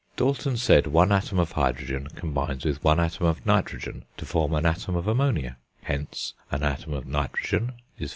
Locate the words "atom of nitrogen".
2.99-4.03, 6.63-7.73